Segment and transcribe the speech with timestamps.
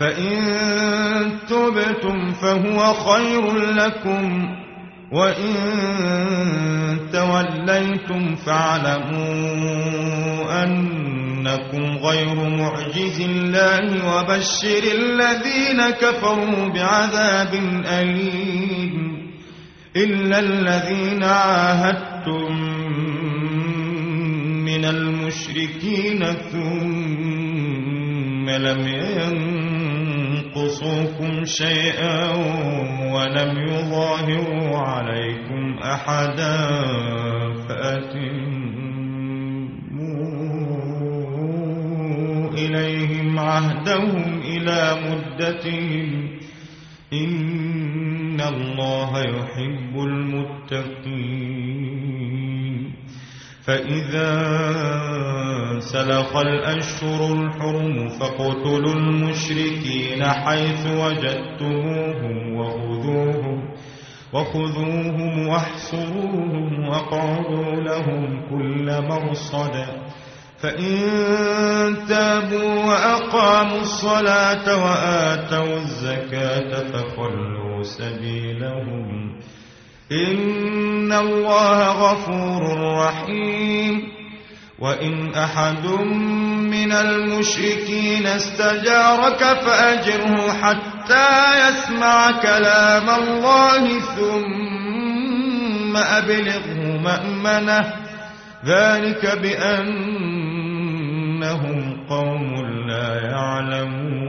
[0.00, 4.48] فإن تبتم فهو خير لكم
[5.12, 5.54] وإن
[7.12, 9.64] توليتم فاعلموا
[10.64, 17.54] أنكم غير معجز الله وبشر الذين كفروا بعذاب
[17.86, 19.10] أليم.
[19.96, 22.52] إلا الذين عاهدتم
[24.64, 27.10] من المشركين ثم
[28.50, 28.88] لم
[30.56, 32.30] ينقصوكم شيئا
[33.14, 36.68] ولم يظاهروا عليكم أحدا
[37.68, 38.50] فأتموا
[42.54, 46.30] إليهم عهدهم إلى مدتهم
[47.12, 51.30] إن الله يحب المتقين
[53.62, 54.30] فإذا
[55.80, 63.74] سلخ الأشهر الحرم فاقتلوا المشركين حيث وجدتموهم وخذوهم
[64.32, 69.84] وخذوهم واحصروهم واقعدوا لهم كل مرصد.
[70.58, 70.96] فإن
[72.08, 79.36] تابوا وأقاموا الصلاة وآتوا الزكاة فخلوا سبيلهم.
[80.12, 82.62] إن الله غفور
[82.96, 84.19] رحيم.
[84.80, 85.86] وإن أحد
[86.72, 97.94] من المشركين استجارك فأجره حتى يسمع كلام الله ثم أبلغه مأمنة.
[98.64, 100.06] ذلك بأنهم
[102.08, 102.54] قوم
[102.88, 104.20] لا يعلمون.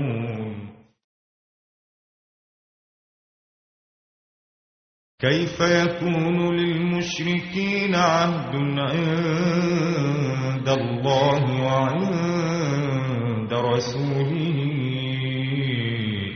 [5.22, 10.31] كيف يكون للمشركين عهد عند
[10.69, 14.31] الله وعند رسوله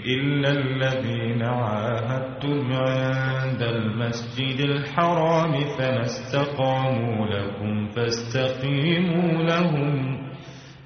[0.05, 10.17] إلا الذين عاهدتم عند المسجد الحرام فما استقاموا لكم فاستقيموا لهم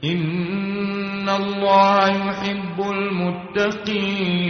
[0.03, 2.81] إن الله يحب
[4.01, 4.49] المتقين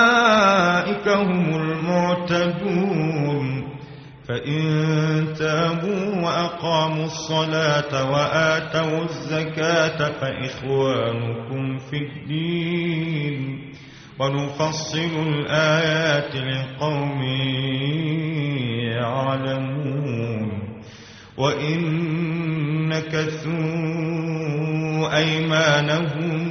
[1.15, 3.47] هم المعتدون.
[4.27, 4.61] فإن
[5.39, 13.61] تابوا وأقاموا الصلاة وآتوا الزكاة فإخوانكم في الدين.
[14.19, 17.21] ونفصل الآيات لقوم
[18.91, 20.51] يعلمون.
[21.37, 21.81] وإن
[22.89, 23.91] نكثوا
[25.17, 26.50] أيمانهم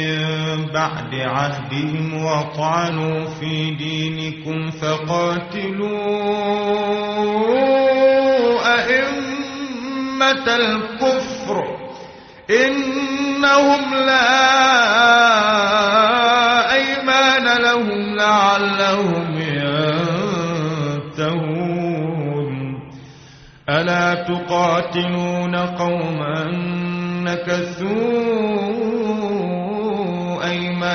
[0.00, 5.90] من بعد عهدهم وطعنوا في دينكم فقاتلوا
[8.74, 11.64] أئمة الكفر
[12.50, 14.50] إنهم لا
[16.72, 19.38] أيمان لهم لعلهم
[21.18, 21.70] ينتهون.
[23.68, 26.70] ألا تقاتلون قوما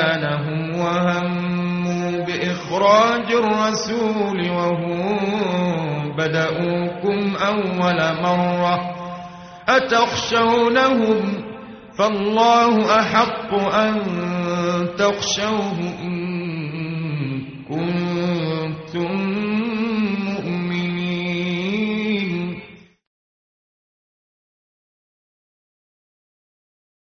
[0.05, 8.79] إخوانهم وهموا بإخراج الرسول وهم بدأوكم أول مرة
[9.69, 11.43] أتخشونهم
[11.97, 14.01] فالله أحق أن
[14.97, 15.79] تخشوه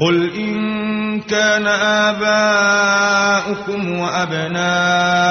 [0.00, 1.66] قل إن كان
[2.06, 5.24] آباؤكم وأبناؤكم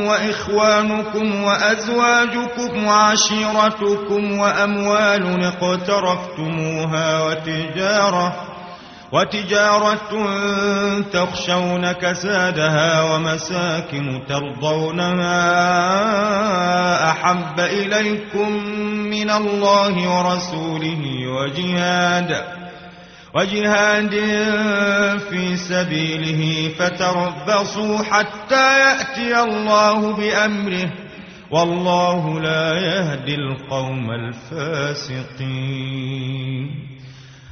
[0.00, 8.36] وإخوانكم وأزواجكم وعشيرتكم وأموال اقترفتموها وتجارة
[9.12, 10.26] وتجارة
[11.12, 15.50] تخشون كسادها ومساكن ترضونها
[17.10, 18.52] أحب إليكم
[19.10, 22.56] من الله ورسوله وجهاد
[23.36, 24.14] وجهاد
[25.30, 30.92] في سبيله فتربصوا حتى يأتي الله بأمره
[31.50, 35.36] والله لا يهدي القوم الفاسقين.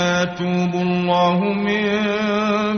[0.00, 1.92] يتوب الله من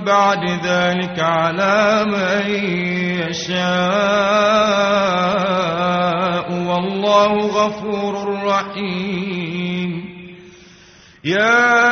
[0.05, 2.51] بعد ذلك على من
[3.23, 3.63] يشاء
[6.53, 8.15] والله غفور
[8.45, 9.91] رحيم.
[11.25, 11.83] يا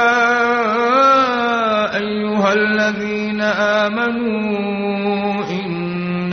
[1.96, 3.40] أيها الذين
[3.82, 5.29] آمنوا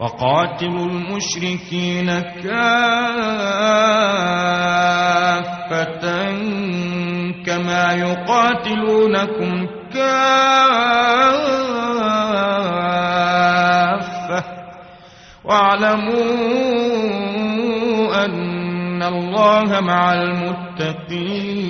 [0.00, 2.50] وقاتلوا المشركين كافة
[7.46, 10.40] كما يقاتلونكم كافة.
[15.44, 16.24] واعلموا
[18.24, 21.60] أن الله مع المتقين.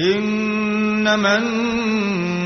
[0.00, 1.36] إنما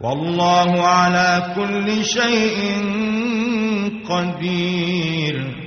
[0.00, 2.84] والله على كل شيء
[4.08, 5.64] قدير.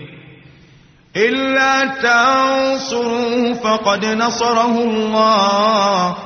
[1.15, 6.17] إلا تنصروه فقد نصره الله.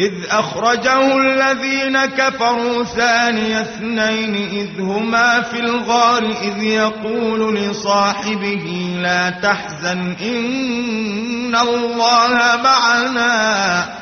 [0.00, 10.16] إذ أخرجه الذين كفروا ثاني اثنين إذ هما في الغار إذ يقول لصاحبه لا تحزن
[10.20, 14.01] إن الله معنا.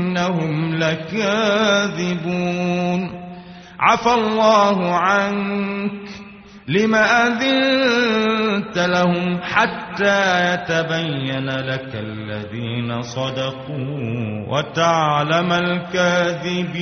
[0.17, 2.21] إنهم لكاذبون.
[3.79, 5.91] عفى الله عنك
[6.67, 16.81] لم أذنت لهم حتى يتبين لك الذين صدقوا وتعلم الكاذبين.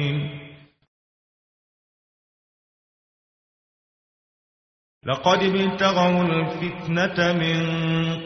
[5.07, 7.57] لقد ابتغوا الفتنة من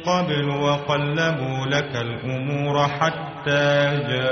[0.05, 4.27] قبل وقلبوا لك الأمور حتى جاء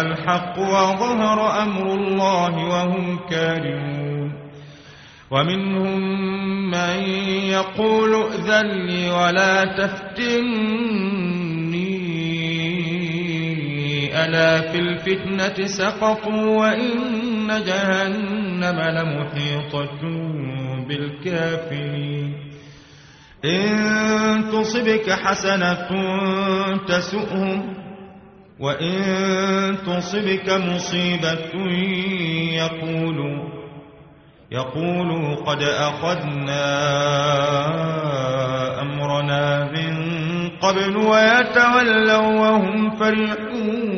[0.00, 4.32] الحق وظهر أمر الله وهم كارهون.
[5.30, 6.00] ومنهم
[6.70, 7.00] من
[7.52, 11.37] يقول ائذن لي ولا تفتني
[14.28, 20.00] ألا في الفتنة سقطوا وإن جهنم لمحيطة
[20.88, 22.34] بالكافرين
[23.44, 25.88] إن تصبك حسنة
[26.88, 27.74] تسؤهم
[28.60, 28.98] وإن
[29.86, 31.52] تصبك مصيبة
[32.52, 33.48] يقولوا
[34.52, 36.64] يقولوا قد أخذنا
[38.82, 40.08] أمرنا من
[40.60, 43.97] قبل ويتولوا وهم فرحون.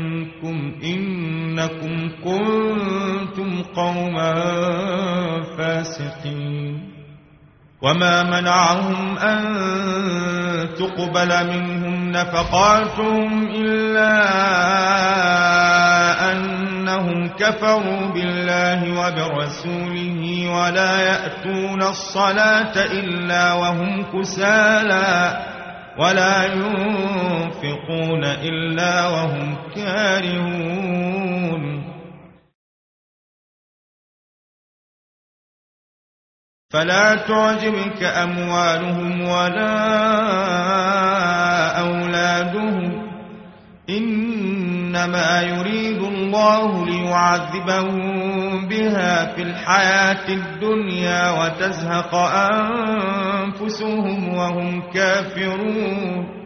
[0.83, 4.33] إنكم كنتم قوما
[5.57, 6.91] فاسقين.
[7.81, 9.41] وما منعهم أن
[10.73, 14.13] تقبل منهم نفقاتهم إلا
[16.31, 25.50] أنهم كفروا بالله وبرسوله ولا يأتون الصلاة إلا وهم كسالى.
[25.99, 30.81] ولا ينفقون إلا وهم كارهون.
[36.71, 39.81] فلا تعجبك أموالهم ولا
[41.79, 43.11] أولادهم.
[45.05, 52.15] إنما يريد الله ليعذبهم بها في الحياة الدنيا وتزهق
[53.45, 56.41] أنفسهم وهم كافرون.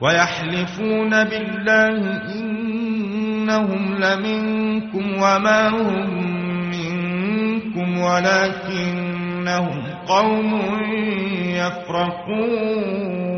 [0.00, 6.20] ويحلفون بالله إنهم لمنكم وما هم
[6.70, 10.60] منكم ولكنهم قوم
[11.44, 13.37] يفرقون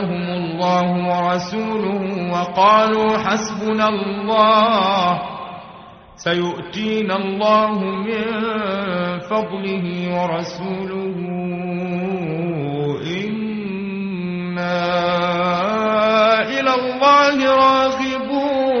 [0.00, 5.22] آتاهم الله ورسوله وقالوا حسبنا الله
[6.16, 8.24] سيؤتينا الله من
[9.20, 9.84] فضله
[10.16, 11.14] ورسوله
[13.20, 14.80] إنا
[16.48, 18.80] إلى الله راغبون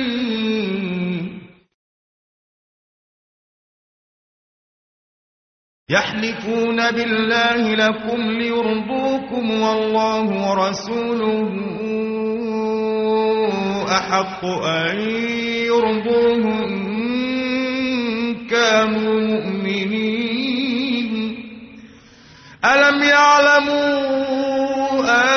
[5.91, 11.49] يحلفون بالله لكم ليرضوكم والله ورسوله
[13.91, 14.99] أحق أن
[15.67, 21.11] يرضوه إن كانوا مؤمنين.
[22.65, 24.01] ألم يعلموا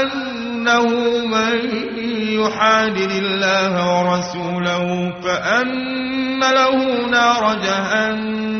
[0.00, 0.86] أنه
[1.26, 1.54] من
[2.40, 4.84] يحادد الله ورسوله
[5.24, 8.53] فأن له نار جهنم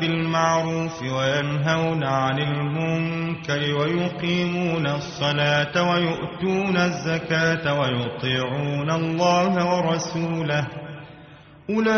[0.00, 10.66] بالمعروف وينهون عن المنكر ويقيمون الصلاة ويؤتون الزكاة ويطيعون الله ورسوله.
[11.70, 11.94] أولئك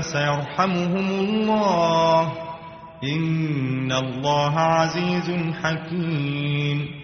[0.00, 2.32] سيرحمهم الله.
[3.04, 7.03] إن الله عزيز حكيم.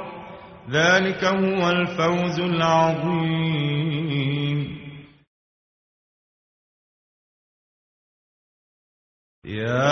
[0.71, 3.81] ذلك هو الفوز العظيم.
[9.45, 9.91] يا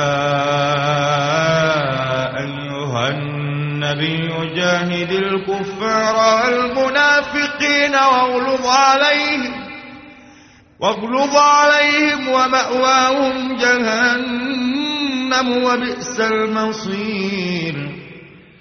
[2.38, 9.54] أيها النبي جاهد الكفار والمنافقين واغلظ عليهم
[10.80, 17.59] واغلظ عليهم ومأواهم جهنم وبئس المصير.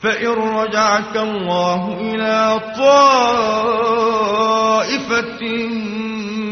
[0.02, 4.12] فإن رجعك الله إلى طائفة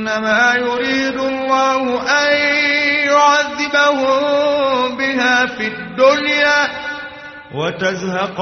[0.00, 2.32] إنما يريد الله أن
[3.12, 4.20] يعذبهم
[4.96, 6.68] بها في الدنيا
[7.54, 8.40] وتزهق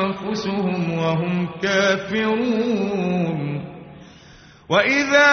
[0.00, 3.40] أنفسهم وهم كافرون.
[4.68, 5.32] وإذا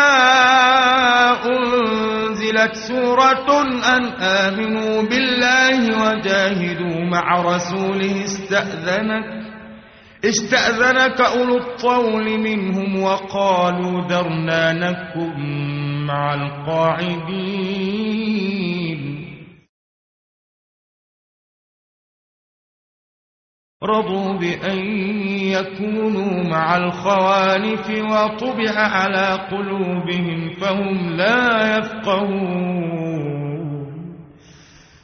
[1.45, 3.61] أنزلت سورة
[3.95, 9.25] أن آمنوا بالله وجاهدوا مع رسوله استأذنك
[10.25, 15.39] استأذنك أولو الطول منهم وقالوا درنا نكن
[16.05, 17.87] مع القاعدين.
[23.83, 24.77] رضوا بأن
[25.37, 33.06] يكونوا مع الخوالف وطبع على قلوبهم فهم لا يفقهون.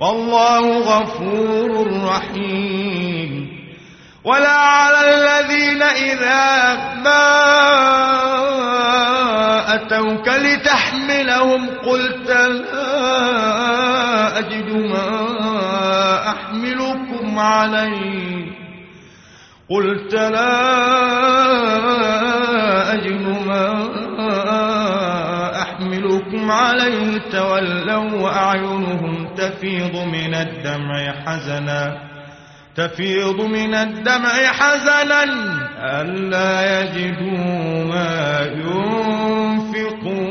[0.00, 3.60] والله غفور رحيم.
[4.24, 6.74] ولا على الذين إذا
[7.04, 7.24] ما
[9.74, 12.78] أتوك لتحملهم قلت لا
[14.38, 15.08] أجد ما
[16.28, 18.46] أحملكم عليه.
[19.70, 20.54] قلت لا
[22.94, 23.88] أجد ما
[25.62, 27.18] أحملكم عليه.
[27.32, 32.10] تولوا وأعينهم تفيض من الدمع حزنا
[32.76, 35.24] تفيض من الدمع حزنا
[36.00, 40.30] ألا يجدوا ما ينفقون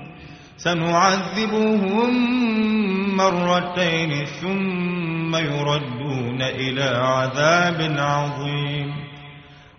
[0.63, 2.11] سنعذبهم
[3.17, 8.93] مرتين ثم يردون إلى عذاب عظيم.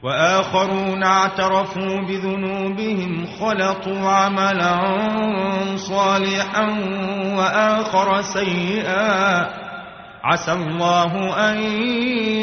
[0.02, 4.80] وآخرون اعترفوا بذنوبهم خلطوا عملا
[5.76, 6.66] صالحا
[7.36, 9.46] وآخر سيئا.
[10.24, 11.12] عسى الله
[11.50, 11.62] أن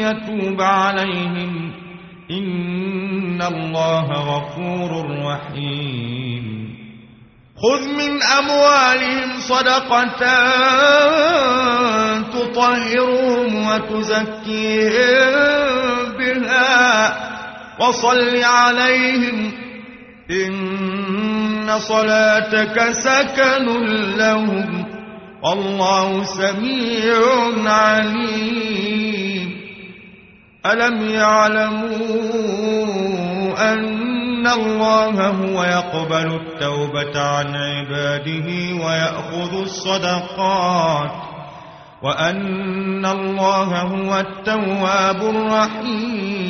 [0.00, 1.72] يتوب عليهم.
[2.30, 4.90] إن الله غفور
[5.26, 6.29] رحيم.
[7.62, 10.24] خذ من أموالهم صدقة
[12.32, 15.32] تطهرهم وتزكيهم
[16.18, 17.16] بها
[17.80, 19.52] وصل عليهم
[20.30, 23.66] إن صلاتك سكن
[24.16, 24.86] لهم
[25.42, 27.16] والله سميع
[27.66, 29.60] عليم.
[30.66, 32.00] ألم يعلموا
[33.72, 34.09] أن
[34.40, 38.48] إن الله هو يقبل التوبة عن عباده
[38.84, 41.10] ويأخذ الصدقات
[42.02, 46.49] وأن الله هو التواب الرحيم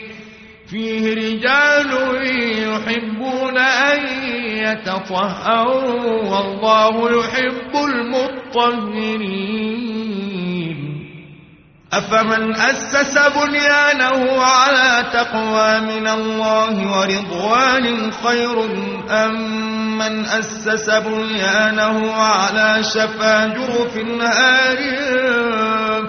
[0.71, 1.91] فيه رجال
[2.63, 3.99] يحبون أن
[4.47, 9.71] يتطهروا والله يحب المطهرين.
[11.93, 18.65] أفمن أسس بنيانه على تقوى من الله ورضوان خير
[19.09, 24.77] أم من أسس بنيانه على شفا جرف نهار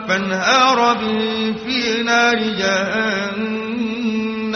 [0.08, 3.71] فانهار به في نار جهنم.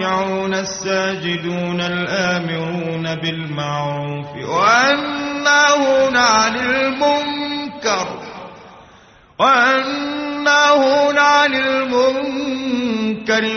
[0.00, 8.08] الراكعون الساجدون الآمرون بالمعروف والناهون عن المنكر
[9.38, 12.80] والناهون عن المنكر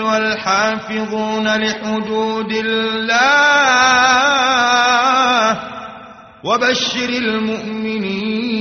[0.03, 3.13] والحافظون لحدود الله
[6.43, 8.53] وبشر المؤمنين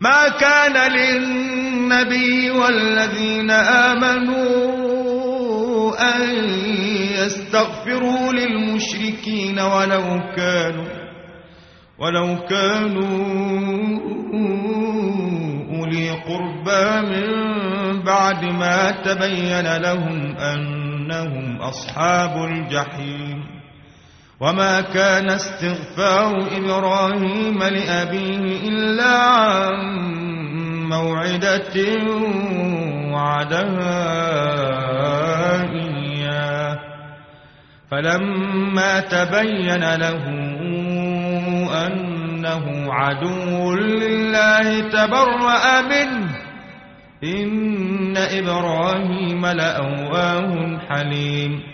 [0.00, 4.83] ما كان للنبي والذين آمنوا
[5.98, 6.20] أن
[7.18, 11.04] يستغفروا للمشركين ولو كانوا
[11.98, 13.14] ولو كانوا
[15.78, 17.28] أولي قربى من
[18.02, 23.44] بعد ما تبين لهم أنهم أصحاب الجحيم.
[24.40, 29.74] وما كان استغفار إبراهيم لأبيه إلا عن
[30.88, 31.74] موعدة
[33.12, 34.02] وعدها
[35.72, 36.78] إياه.
[37.90, 40.28] فلما تبين له
[41.86, 46.30] أنه عدو لله تبرأ منه.
[47.24, 51.73] إن إبراهيم لأواه حليم.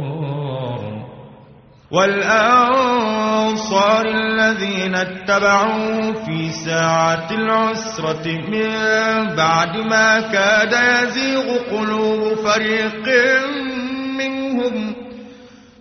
[1.91, 8.69] والأنصار الذين اتبعوا في ساعة العسرة من
[9.35, 13.07] بعد ما كاد يزيغ قلوب فريق
[14.17, 14.95] منهم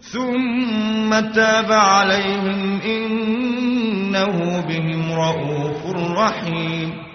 [0.01, 5.87] ثم تاب عليهم إنه بهم رؤوف
[6.19, 7.11] رحيم.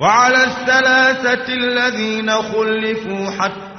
[0.00, 3.69] وعلى الثلاثة الذين خلفوا حتى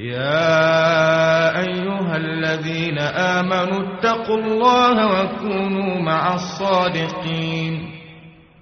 [0.00, 8.00] يا أيها الذين آمنوا اتقوا الله وكونوا مع الصادقين.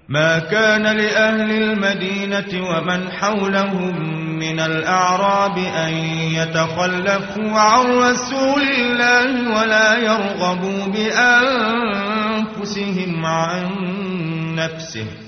[0.09, 5.95] ما كان لأهل المدينة ومن حولهم من الأعراب أن
[6.35, 10.87] يتخلفوا عن رسول الله ولا يرغبوا
[12.47, 13.67] بأنفسهم عن
[14.55, 15.28] نفسه.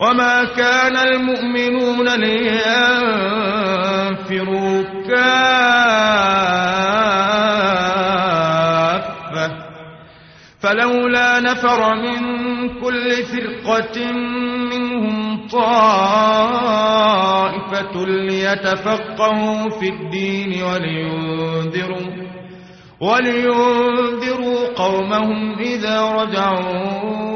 [0.00, 2.56] وما كان المؤمنون لينفروا
[5.08, 5.26] كافة
[10.60, 12.18] فلولا نفر من
[12.80, 14.12] كل فرقة
[14.72, 16.46] منهم طائفة
[18.06, 22.26] ليتفقهوا في الدين ولينذروا
[23.00, 27.35] ولينذروا قومهم إذا رجعوا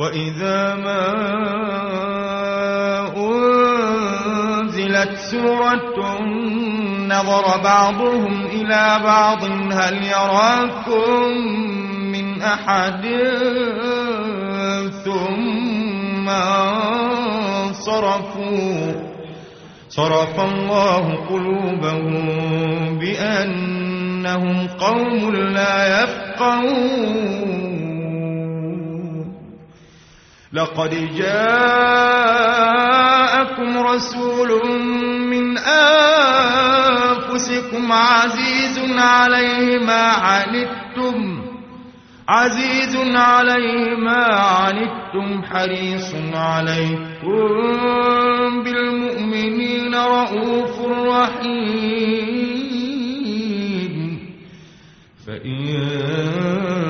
[0.00, 1.06] وإذا ما
[4.60, 6.20] أنزلت سورة
[7.08, 11.36] نظر بعضهم إلى بعض هل يراكم
[12.12, 13.06] من أحد
[15.04, 16.28] ثم
[17.72, 18.92] صرفوا
[19.88, 22.28] صرف الله قلوبهم
[22.98, 27.79] بأنهم قوم لا يفقهون
[30.52, 32.10] لقد جاءكم
[33.78, 34.66] رسول
[35.30, 35.58] من
[36.58, 41.42] أنفسكم عزيز عليه ما عنتم
[42.28, 47.48] عزيز عليه ما عنتم حريص عليكم
[48.64, 52.10] بالمؤمنين رؤوف رحيم.
[55.26, 56.89] فإن